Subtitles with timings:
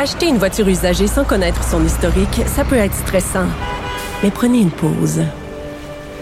[0.00, 3.48] Acheter une voiture usagée sans connaître son historique, ça peut être stressant.
[4.22, 5.24] Mais prenez une pause.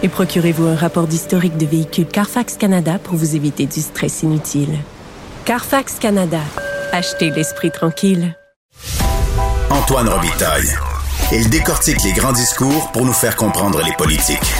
[0.03, 4.79] Et procurez-vous un rapport d'historique de véhicule Carfax Canada pour vous éviter du stress inutile.
[5.45, 6.41] Carfax Canada.
[6.91, 8.35] Achetez l'esprit tranquille.
[9.69, 10.73] Antoine Robitaille.
[11.33, 14.55] Il décortique les grands discours pour nous faire comprendre les politiques.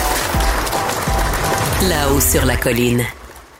[1.89, 3.03] Là-haut sur la colline.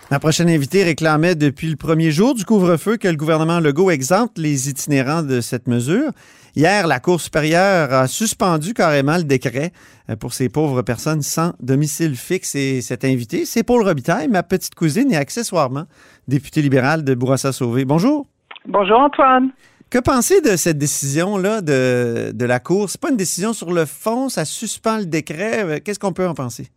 [0.10, 4.38] Ma prochaine invitée réclamait depuis le premier jour du couvre-feu que le gouvernement Legault exempte
[4.38, 6.12] les itinérants de cette mesure.
[6.56, 9.74] Hier, la Cour supérieure a suspendu carrément le décret
[10.10, 12.56] euh, pour ces pauvres personnes sans domicile fixe.
[12.56, 15.88] Et cette invitée, c'est Paul Robitaille, ma petite cousine et accessoirement
[16.30, 17.84] députée libérale de Bourassa-Sauvé.
[17.84, 18.28] Bonjour.
[18.66, 19.50] Bonjour Antoine.
[19.90, 22.90] Que penser de cette décision-là de, de la Cour?
[22.90, 25.66] C'est pas une décision sur le fond, ça suspend le décret.
[25.66, 26.70] Euh, qu'est-ce qu'on peut en penser?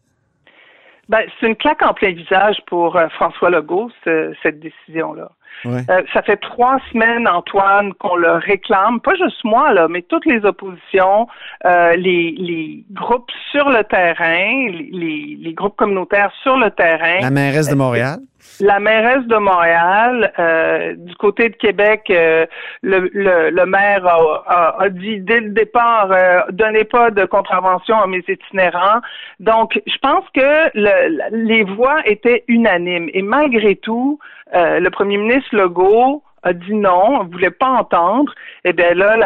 [1.10, 5.32] Ben, c'est une claque en plein visage pour euh, François Legault, cette décision-là.
[5.66, 10.26] Euh, ça fait trois semaines, Antoine, qu'on le réclame, pas juste moi, là, mais toutes
[10.26, 11.26] les oppositions,
[11.66, 17.21] euh, les, les, groupes sur le terrain, les, les, groupes communautaires sur le terrain.
[17.21, 18.21] La mairesse de Montréal.
[18.60, 22.46] La mairesse de Montréal, euh, du côté de Québec, le,
[22.82, 26.09] le, le, maire a, a, dit dès le départ,
[26.51, 29.01] donnez pas de contravention à mes itinérants.
[29.40, 33.10] Donc, je pense que le, les voix étaient unanimes.
[33.12, 34.18] Et malgré tout,
[34.54, 38.32] euh, le premier ministre Legault a dit non, ne voulait pas entendre.
[38.65, 39.16] Et eh bien là,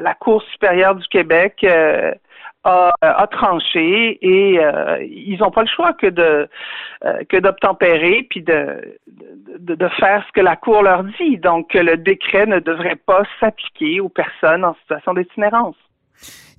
[0.00, 2.12] la, Cour supérieure du Québec euh,
[2.64, 6.48] a, a, tranché et euh, ils n'ont pas le choix que de
[7.28, 8.98] que d'obtempérer puis de,
[9.60, 11.38] de, de, faire ce que la Cour leur dit.
[11.38, 15.76] Donc, le décret ne devrait pas s'appliquer aux personnes en situation d'itinérance.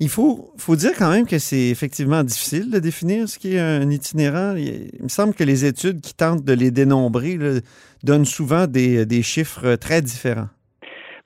[0.01, 3.59] Il faut, faut dire quand même que c'est effectivement difficile de définir ce qui est
[3.59, 4.55] un itinérant.
[4.55, 7.37] Il me semble que les études qui tentent de les dénombrer
[8.03, 10.47] donnent souvent des, des, chiffres très différents.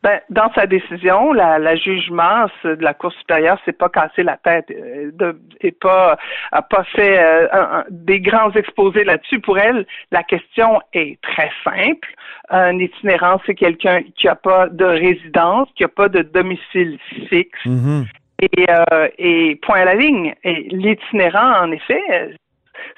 [0.01, 4.35] Ben, dans sa décision, la, la jugement de la Cour supérieure s'est pas cassé la
[4.35, 6.17] tête euh, de, et pas
[6.51, 9.39] a pas fait euh, des grands exposés là-dessus.
[9.39, 12.09] Pour elle, la question est très simple.
[12.49, 16.99] Un itinérant, c'est quelqu'un qui a pas de résidence, qui a pas de domicile
[17.29, 17.65] fixe.
[17.65, 18.03] Mm-hmm.
[18.43, 20.33] Et, euh, et point à la ligne.
[20.43, 22.01] L'itinérant, en effet,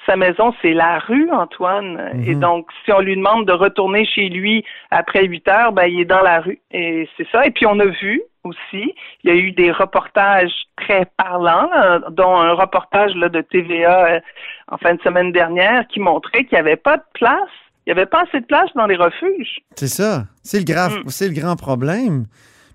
[0.05, 2.11] sa maison, c'est la rue, Antoine.
[2.25, 2.39] Et mhm.
[2.39, 6.05] donc, si on lui demande de retourner chez lui après 8 heures, ben, il est
[6.05, 6.59] dans la rue.
[6.71, 7.45] Et c'est ça.
[7.45, 11.69] Et puis, on a vu aussi, il y a eu des reportages très parlants,
[12.11, 14.19] dont un reportage là, de TVA euh,
[14.67, 17.49] en fin de semaine dernière qui montrait qu'il n'y avait pas de place.
[17.85, 19.59] Il n'y avait pas assez de place dans les refuges.
[19.75, 20.25] C'est ça.
[20.43, 21.09] C'est le, grave, mm.
[21.09, 22.25] c'est le grand problème.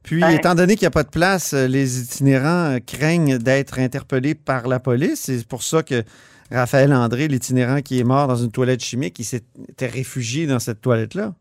[0.03, 3.79] Puis, étant donné qu'il n'y a pas de place, euh, les itinérants euh, craignent d'être
[3.79, 5.27] interpellés par la police.
[5.27, 6.03] C'est pour ça que
[6.51, 10.81] Raphaël André, l'itinérant qui est mort dans une toilette chimique, il s'était réfugié dans cette
[10.81, 11.33] toilette-là.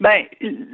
[0.00, 0.24] Ben,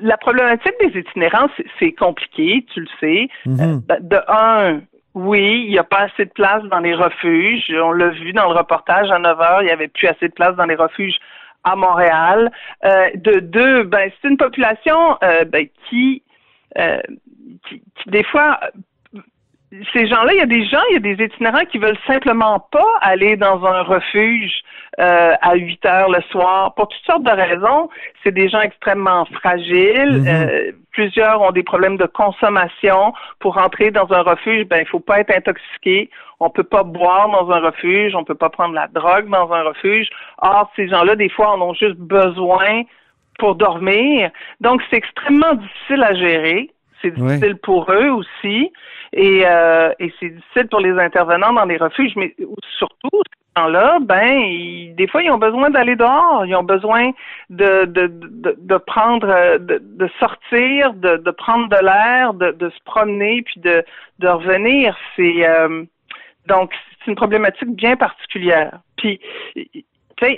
[0.02, 1.48] la problématique des itinérants,
[1.78, 3.28] c'est compliqué, tu le sais.
[3.46, 3.60] Mhm.
[3.60, 4.80] Euh, ben, de un,
[5.14, 7.72] oui, il n'y a pas assez de place dans les refuges.
[7.72, 10.34] On l'a vu dans le reportage à 9 heures, il n'y avait plus assez de
[10.34, 11.16] place dans les refuges
[11.64, 12.52] à Montréal.
[12.82, 16.22] de deux, ben, c'est une population ben, qui
[16.78, 16.98] euh,
[17.68, 18.58] qui, des fois
[19.92, 22.60] ces gens-là, il y a des gens, il y a des itinérants qui veulent simplement
[22.70, 24.62] pas aller dans un refuge
[25.00, 27.88] euh, à 8 heures le soir pour toutes sortes de raisons.
[28.22, 30.20] C'est des gens extrêmement fragiles.
[30.20, 30.28] Mhm.
[30.28, 33.12] Euh, plusieurs ont des problèmes de consommation.
[33.40, 36.10] Pour entrer dans un refuge, ben il faut pas être intoxiqué.
[36.40, 38.14] On peut pas boire dans un refuge.
[38.14, 40.08] On peut pas prendre la drogue dans un refuge.
[40.38, 42.82] Or, ces gens-là, des fois, en ont juste besoin
[43.38, 44.30] pour dormir.
[44.60, 46.70] Donc, c'est extrêmement difficile à gérer.
[47.02, 48.72] C'est difficile pour eux aussi.
[49.12, 52.34] Et, euh, et c'est difficile pour les intervenants dans les refuges, mais
[52.78, 56.44] surtout, ces gens-là, ben, des fois, ils ont besoin d'aller dehors.
[56.46, 57.12] Ils ont besoin
[57.50, 62.70] de, de, de, de prendre, de, de sortir, de, de prendre de l'air, de, de
[62.70, 63.84] se promener, puis de,
[64.18, 64.96] de revenir.
[65.14, 65.84] C'est euh,
[66.46, 68.80] donc c'est une problématique bien particulière.
[68.96, 69.20] Puis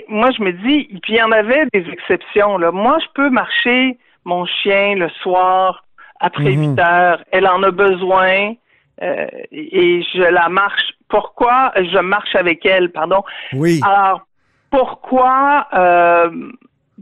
[0.07, 2.57] moi, je me dis, il y en avait des exceptions.
[2.57, 2.71] Là.
[2.71, 5.83] Moi, je peux marcher mon chien le soir
[6.19, 6.79] après 8 mhm.
[6.79, 7.23] heures.
[7.31, 8.53] Elle en a besoin
[9.01, 10.93] euh, et je la marche.
[11.09, 13.23] Pourquoi je marche avec elle, pardon?
[13.53, 13.79] Oui.
[13.83, 14.21] Alors,
[14.69, 16.29] pourquoi euh,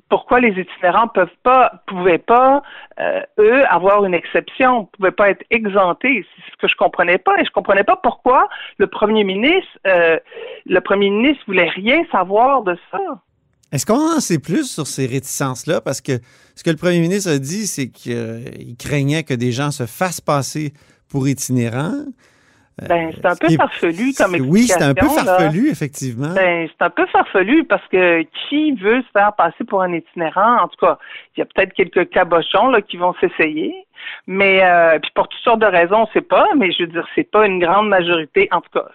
[0.09, 2.61] pourquoi les itinérants peuvent pas, pouvaient pas,
[2.99, 6.25] euh, eux, avoir une exception, pouvaient pas être exemptés.
[6.35, 8.47] C'est ce que je comprenais pas, et je comprenais pas pourquoi
[8.77, 10.17] le premier ministre, euh,
[10.65, 12.99] le premier ministre voulait rien savoir de ça.
[13.71, 15.81] Est-ce qu'on en sait plus sur ces réticences-là?
[15.81, 16.19] Parce que
[16.55, 20.21] ce que le premier ministre a dit, c'est qu'il craignait que des gens se fassent
[20.21, 20.71] passer
[21.09, 22.05] pour itinérants.
[22.81, 24.51] Ben, c'est un peu farfelu comme explication.
[24.51, 26.33] Oui, c'est un peu farfelu, effectivement.
[26.33, 30.57] Ben, c'est un peu farfelu parce que qui veut se faire passer pour un itinérant?
[30.61, 30.97] En tout cas,
[31.35, 33.73] il y a peut-être quelques cabochons là, qui vont s'essayer.
[34.27, 37.07] Mais euh, puis pour toutes sortes de raisons, on sait pas, mais je veux dire,
[37.15, 38.49] c'est pas une grande majorité.
[38.51, 38.85] En tout cas,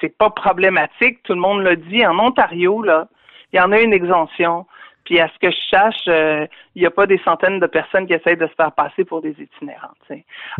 [0.00, 1.22] c'est pas problématique.
[1.22, 2.04] Tout le monde l'a dit.
[2.04, 3.06] En Ontario, là,
[3.52, 4.66] il y en a une exemption.
[5.08, 8.06] Puis à ce que je sache, euh, il n'y a pas des centaines de personnes
[8.06, 9.88] qui essayent de se faire passer pour des itinérants.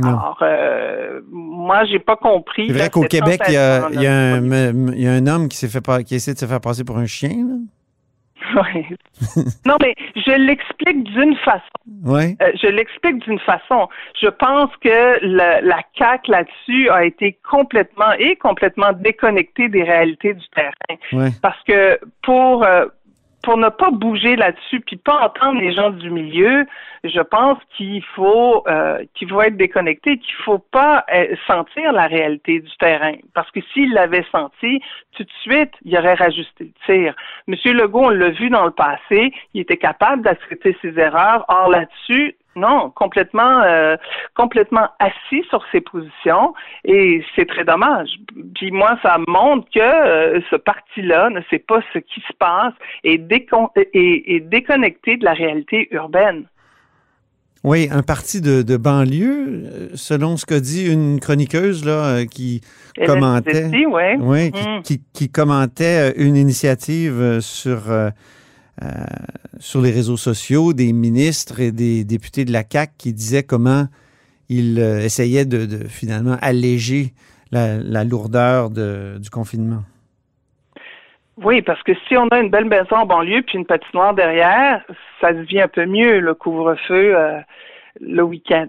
[0.02, 2.68] Alors, euh, moi, j'ai pas compris.
[2.68, 6.38] C'est vrai qu'au Québec, il y, a, un, homme qui s'est fait qui essaie de
[6.38, 7.28] se faire passer pour un chien.
[7.28, 7.56] Là?
[8.54, 8.86] Oui.
[9.66, 11.60] non, mais je l'explique d'une façon.
[12.04, 12.36] Oui.
[12.40, 13.88] Euh, je l'explique d'une façon.
[14.18, 20.32] Je pense que la, la CAC là-dessus a été complètement et complètement déconnectée des réalités
[20.32, 20.72] du terrain.
[21.12, 21.28] Oui.
[21.42, 22.86] Parce que pour euh,
[23.42, 26.66] pour ne pas bouger là-dessus puis pas entendre les gens du milieu,
[27.04, 32.06] je pense qu'il faut euh, qu'il faut être déconnecté, qu'il faut pas euh, sentir la
[32.06, 33.14] réalité du terrain.
[33.34, 34.80] Parce que s'il l'avait senti,
[35.12, 37.14] tout de suite, il aurait rajusté le tir.
[37.46, 41.44] Monsieur Legault, on l'a vu dans le passé, il était capable d'accepter ses erreurs.
[41.48, 43.96] Or là-dessus, non, complètement, euh,
[44.34, 46.54] complètement assis sur ses positions
[46.84, 48.08] et c'est très dommage.
[48.54, 52.74] Puis moi, ça montre que euh, ce parti-là ne sait pas ce qui se passe
[53.04, 56.46] et est, déconnecté de la réalité urbaine.
[57.64, 62.60] Oui, un parti de, banlieue, euh, selon ce qu'a dit une chroniqueuse là, qui
[63.04, 63.70] commentait,
[64.18, 64.82] oui, mm.
[65.12, 67.82] qui, commentait une initiative sur
[69.58, 73.86] sur les réseaux sociaux des ministres et des députés de la CAC qui disaient comment
[74.48, 77.12] ils euh, essayaient de, finalement alléger
[77.50, 79.82] la, lourdeur du confinement.
[81.38, 84.84] Oui, parce que si on a une belle maison en banlieue puis une patinoire derrière,
[85.20, 87.40] ça devient un peu mieux le couvre-feu euh,
[88.00, 88.66] le week-end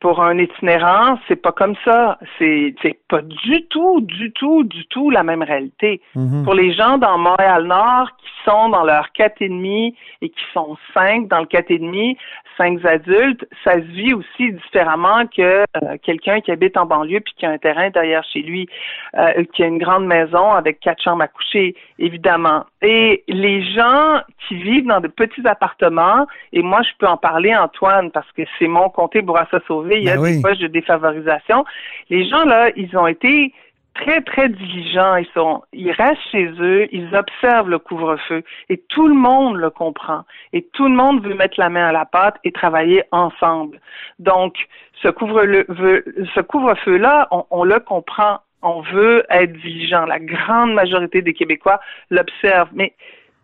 [0.00, 2.18] pour un itinérant, c'est pas comme ça.
[2.38, 2.74] C'est
[3.08, 6.00] pas du tout, du tout, du tout la même réalité.
[6.14, 6.44] Mhm.
[6.44, 10.76] Pour les gens dans Montréal-Nord qui sont dans leur quatre et demi et qui sont
[10.92, 12.16] cinq dans le quatre et demi,
[12.56, 17.34] cinq adultes, ça se vit aussi différemment que euh, quelqu'un qui habite en banlieue puis
[17.36, 18.68] qui a un terrain derrière chez lui,
[19.16, 22.64] euh, qui a une grande maison avec quatre chambres à coucher, évidemment.
[22.82, 27.54] Et les gens qui vivent dans de petits appartements, et moi je peux en parler
[27.54, 31.64] Antoine parce que c'est mon comté Bourassa Il y a ben des poches de défavorisation.
[32.10, 33.52] Les gens là, ils ont été
[33.94, 35.16] très, très diligents.
[35.16, 39.70] Ils sont, ils restent chez eux, ils observent le couvre-feu et tout le monde le
[39.70, 40.22] comprend.
[40.52, 43.80] Et tout le monde veut mettre la main à la pâte et travailler ensemble.
[44.18, 44.56] Donc,
[45.02, 46.04] ce couvre-feu,
[46.34, 48.40] ce couvre-feu-là, on, on le comprend.
[48.62, 50.06] On veut être vigilant.
[50.06, 51.80] La grande majorité des Québécois
[52.10, 52.70] l'observent.
[52.72, 52.94] Mais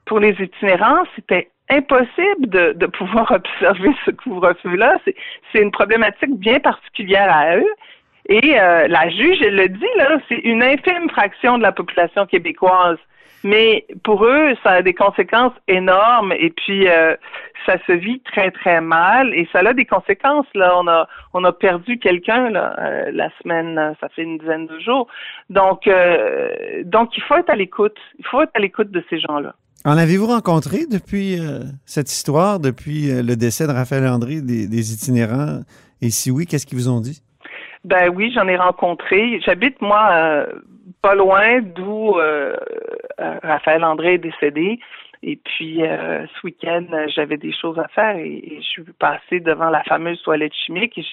[0.06, 4.96] pour les itinérants, c'était impossible de, de pouvoir observer ce couvre-feu-là.
[5.52, 7.74] C'est une problématique bien particulière à eux.
[8.28, 12.26] Et euh, la juge, elle le dit, là, c'est une infime fraction de la population
[12.26, 12.98] québécoise.
[13.42, 17.16] Mais pour eux, ça a des conséquences énormes et puis euh,
[17.64, 20.74] ça se vit très très mal et ça a des conséquences là.
[20.76, 24.78] On a on a perdu quelqu'un là euh, la semaine, ça fait une dizaine de
[24.80, 25.06] jours.
[25.48, 25.88] Donc
[26.84, 27.96] donc il faut être à l'écoute.
[28.18, 29.54] Il faut être à l'écoute de ces gens-là.
[29.84, 31.38] En avez-vous rencontré depuis
[31.86, 35.60] cette histoire, depuis le décès de Raphaël André des, itinérants?
[36.02, 37.22] Et si oui, qu'est-ce qu'ils vous ont dit?
[37.84, 39.40] Ben oui, j'en ai rencontré.
[39.40, 40.46] J'habite moi euh,
[41.00, 42.54] pas loin d'où euh,
[43.20, 44.80] euh, Raphaël André est décédé.
[45.22, 49.82] Et puis ce week-end, j'avais des choses à faire et, je suis passée devant la
[49.82, 50.96] fameuse toilette chimique.
[50.96, 51.04] Et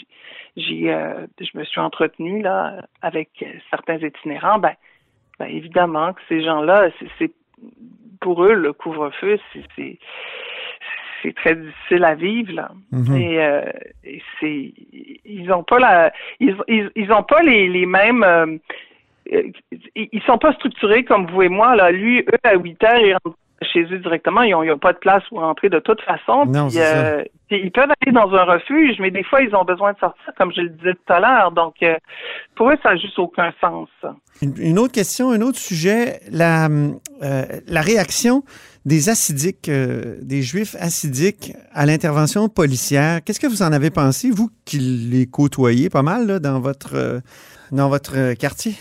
[0.56, 0.96] j'ai,
[1.42, 3.30] je me suis entretenue là avec
[3.70, 4.60] certains itinérants.
[4.60, 4.76] Ben,
[5.40, 7.34] ben évidemment que ces gens-là, c'est
[8.22, 9.40] pour eux le couvre-feu,
[9.76, 10.00] c'est
[11.24, 12.72] c'est très difficile à vivre là.
[12.92, 13.22] Mhm.
[13.22, 13.72] Euh,
[14.04, 14.74] et, c'est
[15.26, 18.58] ils ont pas la ils ils, ont pas les, les mêmes euh,
[19.96, 21.92] ils sont pas structurés comme vous et moi là.
[21.92, 25.24] Lui eux à 8 heures ils rentrent chez eux directement, ils n'ont pas de place
[25.30, 26.46] pour rentrer de toute façon.
[26.46, 29.98] Non, euh, ils peuvent aller dans un refuge, mais des fois, ils ont besoin de
[29.98, 31.52] sortir, comme je le disais tout à l'heure.
[31.52, 31.76] Donc,
[32.58, 33.90] pour eux, ça n'a juste aucun sens.
[34.42, 36.68] Une, autre question, un autre sujet, la,
[37.20, 38.44] la réaction
[38.88, 43.20] des acidiques, euh, des juifs acidiques à l'intervention policière.
[43.24, 47.20] Qu'est-ce que vous en avez pensé, vous qui les côtoyez pas mal dans votre euh,
[47.74, 48.72] dans votre euh, quartier?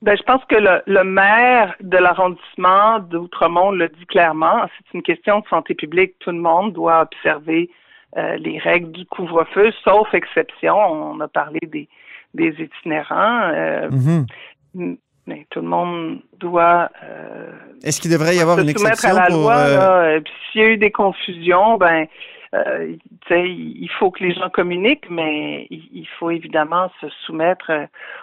[0.00, 4.66] Ben, je pense que le, maire de l'arrondissement d'Outremont le dit clairement.
[4.78, 6.14] C'est une question de santé publique.
[6.18, 7.70] Tout le monde doit observer
[8.14, 10.76] les règles du couvre-feu, sauf exception.
[10.76, 11.88] On a parlé des,
[12.34, 13.52] des itinérants.
[13.90, 14.96] Mm-hmm.
[15.26, 16.90] Mais tout le monde doit.
[17.04, 17.52] Euh,
[17.84, 20.20] Est-ce qu'il devrait y avoir une exception à la pour loi, euh,
[20.50, 22.06] S'il y a eu des confusions, ben
[22.54, 22.96] euh,
[23.30, 27.70] il faut que les gens communiquent, mais il faut évidemment se soumettre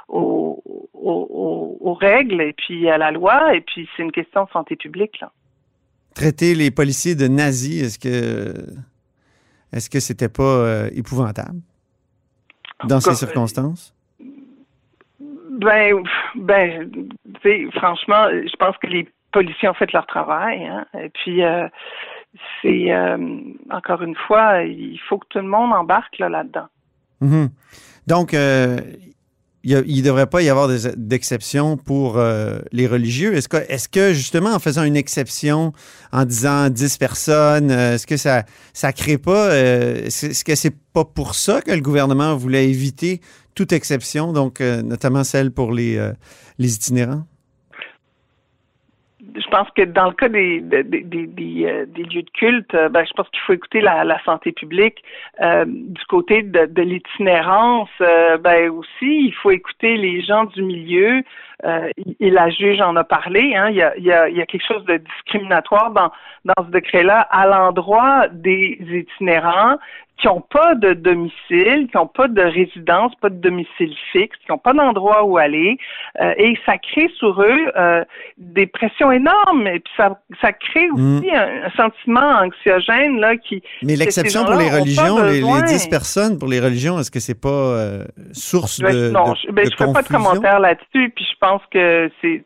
[0.07, 0.61] aux,
[0.93, 3.55] aux, aux, règles et puis à la loi.
[3.55, 5.19] Et puis c'est une question de santé publique.
[5.21, 5.31] Là.
[6.13, 8.53] Traiter les policiers de nazis, est-ce que
[9.71, 11.61] est-ce que c'était pas épouvantable
[12.83, 13.95] dans ces circonstances?
[15.59, 16.03] Ben,
[16.35, 16.89] ben,
[17.73, 20.65] franchement, je pense que les policiers ont fait leur travail.
[20.65, 20.85] Hein.
[20.97, 21.67] Et puis, euh,
[22.61, 23.17] c'est euh,
[23.69, 26.67] encore une fois, il faut que tout le monde embarque là, dedans
[27.21, 27.49] mm-hmm.
[28.07, 28.79] Donc, euh,
[29.63, 32.17] il ne devrait pas y avoir d'exception pour
[32.71, 33.35] les religieux.
[33.35, 35.73] Est-ce que, est que, justement, en faisant une exception,
[36.13, 38.45] en disant 10 personnes, est-ce que ça
[38.83, 43.19] ne crée pas, est-ce que c'est pas pour ça que le gouvernement voulait éviter
[43.55, 45.99] toute exception, donc notamment celle pour les,
[46.57, 47.25] les itinérants?
[49.35, 53.13] je pense que dans le cas des, euh, des, lieux de culte, euh, ben, je
[53.13, 55.03] pense qu'il faut écouter la, santé publique.
[55.41, 61.23] Euh, du côté de, l'itinérance, ben aussi, il faut écouter les gens du milieu.
[62.19, 63.55] et la juge en a parlé.
[63.55, 66.11] Hein, il, y a, il, y a, il y a quelque chose de discriminatoire dans,
[66.45, 69.77] dans ce décret-là à l'endroit des itinérants
[70.19, 74.51] qui n'ont pas de domicile, qui n'ont pas de résidence, pas de domicile fixe, qui
[74.51, 75.77] n'ont pas d'endroit où aller,
[76.21, 78.03] euh, et ça crée sur eux euh,
[78.37, 81.17] des pressions énormes, et puis ça, ça crée mm.
[81.17, 83.63] aussi un, sentiment anxiogène là qui.
[83.83, 87.39] Mais l'exception pour les religions, les, les, 10 personnes pour les religions, est-ce que c'est
[87.39, 91.25] pas euh, source ben, de Non, je, ben, je fais pas de commentaire là-dessus, puis
[91.25, 92.43] je pense que c'est,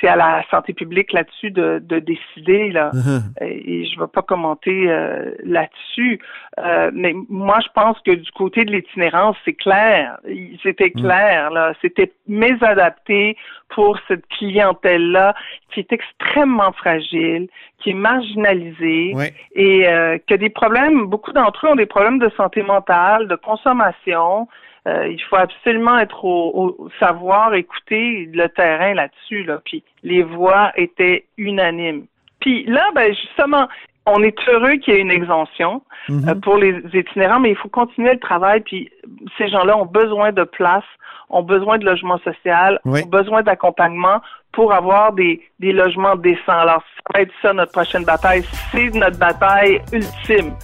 [0.00, 2.90] c'est à la santé publique là-dessus de, de, décider là.
[2.92, 3.20] Uh-huh.
[3.42, 6.20] Et je ne vais pas commenter euh, là-dessus.
[6.58, 10.18] Euh, mais moi, je pense que du côté de l'itinérance, c'est clair.
[10.62, 11.00] C'était mm.
[11.00, 11.72] clair là.
[11.82, 13.36] C'était mésadapté
[13.70, 15.34] pour cette clientèle-là
[15.72, 19.14] qui est extrêmement fragile, qui est marginalisée
[19.54, 21.06] et euh, qui a des problèmes.
[21.06, 24.48] Beaucoup d'entre eux ont des problèmes de santé mentale, de consommation.
[24.88, 29.44] Euh, il faut absolument être au, savoir, écouter le terrain là-dessus.
[29.44, 29.60] Là.
[29.64, 32.06] Puis les voix étaient unanimes.
[32.40, 33.68] Puis là, ben justement,
[34.06, 36.28] on est heureux qu'il y ait une exemption mhm.
[36.28, 38.60] euh, pour les itinérants, mais il faut continuer le travail.
[38.60, 38.90] Puis
[39.36, 40.84] ces gens-là ont besoin de place,
[41.28, 44.20] ont besoin de logement social, ont besoin d'accompagnement
[44.52, 46.40] pour avoir des, des logements décents.
[46.48, 48.42] Alors, ça va être ça notre prochaine bataille.
[48.72, 50.54] C'est notre bataille ultime.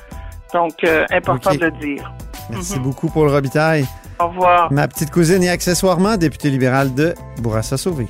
[0.53, 2.11] Donc, euh, important de le dire.
[2.51, 2.85] Merci mhm.
[2.85, 3.85] beaucoup, Paul Robitaille.
[4.19, 4.73] Au revoir.
[4.73, 8.07] Ma petite cousine et accessoirement députée libérale de Bourassa-Sauvé.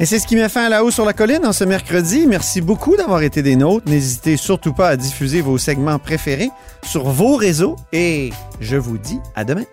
[0.00, 2.26] Et c'est ce qui met fin à la hausse sur la colline en ce mercredi.
[2.26, 3.88] Merci beaucoup d'avoir été des nôtres.
[3.88, 6.50] N'hésitez surtout pas à diffuser vos segments préférés
[6.82, 9.64] sur vos réseaux et je vous dis à demain.